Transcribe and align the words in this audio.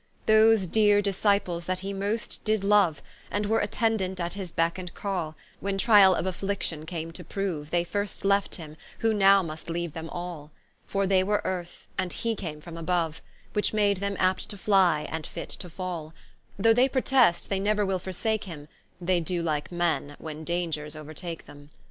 Those 0.25 0.65
deare 0.65 0.99
Disciples 0.99 1.65
that 1.65 1.81
he 1.81 1.93
most 1.93 2.43
did 2.43 2.63
love, 2.63 3.03
And 3.29 3.45
were 3.45 3.59
attendant 3.59 4.19
at 4.19 4.33
his 4.33 4.51
becke 4.51 4.79
and 4.79 4.91
call, 4.95 5.35
When 5.59 5.77
triall 5.77 6.15
of 6.15 6.25
affliction 6.25 6.87
came 6.87 7.11
to 7.11 7.23
prove, 7.23 7.69
They 7.69 7.83
first 7.83 8.25
left 8.25 8.55
him, 8.55 8.77
who 9.01 9.13
now 9.13 9.43
must 9.43 9.69
leave 9.69 9.93
them 9.93 10.09
all: 10.09 10.49
For 10.87 11.05
they 11.05 11.23
were 11.23 11.43
earth, 11.45 11.85
and 11.99 12.11
he 12.11 12.35
came 12.35 12.61
from 12.61 12.77
above, 12.77 13.21
Which 13.53 13.73
made 13.75 13.97
them 13.97 14.15
apt 14.17 14.49
to 14.49 14.57
flie, 14.57 15.07
and 15.11 15.27
fit 15.27 15.49
to 15.49 15.69
fall: 15.69 16.15
Though 16.57 16.73
they 16.73 16.89
protest 16.89 17.49
they 17.51 17.59
never 17.59 17.85
will 17.85 17.99
forsake 17.99 18.45
him, 18.45 18.69
They 18.99 19.19
do 19.19 19.43
like 19.43 19.71
men, 19.71 20.15
when 20.17 20.43
dangers 20.43 20.95
overtake 20.95 21.45
them. 21.45 21.69